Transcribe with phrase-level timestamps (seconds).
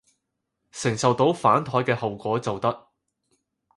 [0.71, 2.87] 承受到反枱嘅後果就得